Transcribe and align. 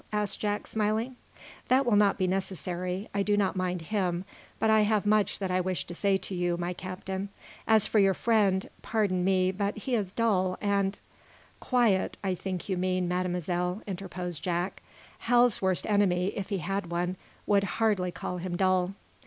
asked 0.11 0.39
Jack, 0.39 0.65
smiling. 0.65 1.15
"That 1.67 1.85
will 1.85 1.95
not 1.95 2.17
be 2.17 2.25
necessary. 2.25 3.07
I 3.13 3.21
do 3.21 3.37
not 3.37 3.55
mind 3.55 3.83
him. 3.83 4.25
But 4.57 4.71
I 4.71 4.81
have 4.81 5.05
much 5.05 5.37
that 5.37 5.51
I 5.51 5.61
wish 5.61 5.85
to 5.85 5.93
say 5.93 6.17
to 6.17 6.33
you, 6.33 6.57
my 6.57 6.73
Captain. 6.73 7.29
As 7.67 7.85
for 7.85 7.99
your 7.99 8.15
friend 8.15 8.67
pardon 8.81 9.23
me, 9.23 9.51
but 9.51 9.77
he 9.77 9.93
is 9.93 10.11
dull, 10.11 10.57
and" 10.59 10.99
"Quiet, 11.69 12.17
I 12.23 12.33
think 12.33 12.67
you 12.67 12.77
mean, 12.77 13.07
Mademoiselle," 13.07 13.83
interposed 13.85 14.43
Jack. 14.43 14.81
"Hal's 15.19 15.61
worst 15.61 15.85
enemy, 15.85 16.29
if 16.35 16.49
he 16.49 16.57
had 16.57 16.89
one, 16.89 17.15
would 17.45 17.65
hardly 17.75 18.11
call 18.11 18.37
him 18.37 18.57
dull." 18.57 18.95